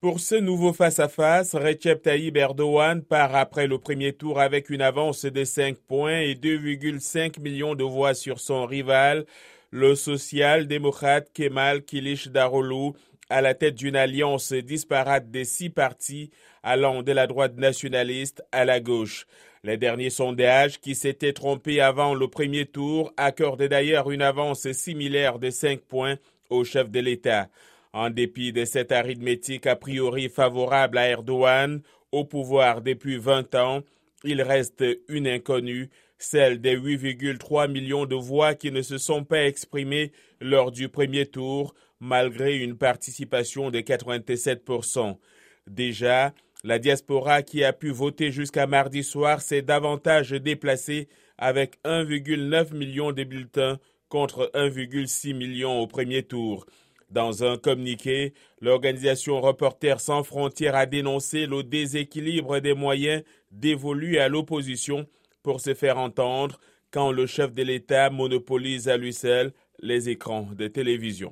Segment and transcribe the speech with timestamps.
[0.00, 5.24] Pour ce nouveau face-à-face, Recep Tayyip Erdogan part après le premier tour avec une avance
[5.24, 9.26] de 5 points et 2,5 millions de voix sur son rival,
[9.72, 12.92] le social-démocrate Kemal Kilic Daroglu,
[13.28, 16.30] à la tête d'une alliance disparate des six partis
[16.62, 19.26] allant de la droite nationaliste à la gauche.
[19.64, 25.40] Les derniers sondages, qui s'étaient trompés avant le premier tour, accordaient d'ailleurs une avance similaire
[25.40, 26.18] de 5 points
[26.50, 27.48] au chef de l'État.
[27.92, 31.80] En dépit de cette arithmétique a priori favorable à Erdogan,
[32.12, 33.82] au pouvoir depuis 20 ans,
[34.24, 35.88] il reste une inconnue,
[36.18, 41.26] celle des 8,3 millions de voix qui ne se sont pas exprimées lors du premier
[41.26, 45.16] tour, malgré une participation de 87%.
[45.66, 46.34] Déjà,
[46.64, 53.12] la diaspora qui a pu voter jusqu'à mardi soir s'est davantage déplacée avec 1,9 million
[53.12, 56.66] de bulletins contre 1,6 million au premier tour.
[57.10, 64.28] Dans un communiqué, l'organisation Reporters sans frontières a dénoncé le déséquilibre des moyens dévolus à
[64.28, 65.06] l'opposition
[65.42, 66.60] pour se faire entendre
[66.90, 71.26] quand le chef de l'État monopolise à lui seul les écrans de télévision.